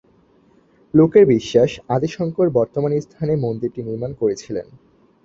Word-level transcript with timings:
লোকের 0.93 1.25
বিশ্বাস, 1.25 1.71
আদি 1.89 2.07
শঙ্কর 2.07 2.47
বর্তমান 2.49 2.91
স্থানে 2.99 3.33
মন্দিরটি 3.35 3.81
নির্মাণ 3.83 4.11
করেছিলেন। 4.13 4.67